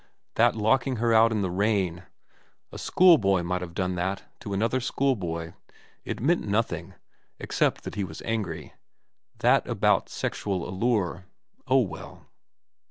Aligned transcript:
That 0.33 0.55
locking 0.55 0.95
her 0.95 1.13
out 1.13 1.31
in 1.31 1.41
the 1.43 1.51
rain, 1.51 2.05
a 2.71 2.79
schoolboy 2.79 3.43
might 3.43 3.61
have 3.61 3.75
done 3.75 3.93
that 3.97 4.23
to 4.39 4.51
another 4.51 4.79
schoolboy. 4.79 5.53
It 6.05 6.19
meant 6.19 6.41
nothing, 6.41 6.95
except 7.37 7.83
that 7.83 7.93
he 7.93 8.03
was 8.03 8.23
angry. 8.23 8.73
That 9.41 9.67
about 9.67 10.09
sexual 10.09 10.67
allure 10.67 11.27
oh, 11.67 11.81
well. 11.81 12.25